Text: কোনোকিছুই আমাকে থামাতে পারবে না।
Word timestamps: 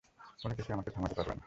কোনোকিছুই 0.41 0.73
আমাকে 0.73 0.91
থামাতে 0.91 1.15
পারবে 1.15 1.31
না। 1.31 1.39